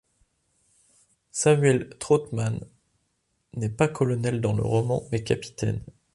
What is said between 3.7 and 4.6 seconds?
colonel dans